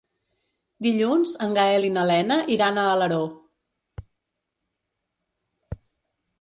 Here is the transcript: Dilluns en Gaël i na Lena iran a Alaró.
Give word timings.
Dilluns 0.85 1.33
en 1.47 1.53
Gaël 1.57 1.85
i 1.91 1.91
na 1.99 2.05
Lena 2.13 2.39
iran 2.57 2.81
a 2.81 2.87
Alaró. 2.95 3.21